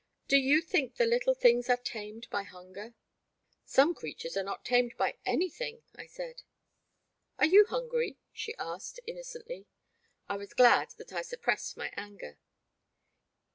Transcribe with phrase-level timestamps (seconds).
[0.27, 2.95] Do you think the little things are tamed by hunger?
[3.65, 6.41] "Some creatures are not tamed by anything," I said.
[6.89, 8.17] *' Are you hungry?
[8.33, 9.67] she asked, innocently.
[10.27, 12.39] I was glad that I suppressed my anger.